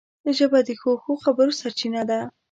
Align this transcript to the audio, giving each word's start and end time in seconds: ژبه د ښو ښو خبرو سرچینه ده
ژبه 0.37 0.59
د 0.67 0.69
ښو 0.79 0.91
ښو 1.03 1.13
خبرو 1.23 1.57
سرچینه 1.61 2.01
ده 2.09 2.19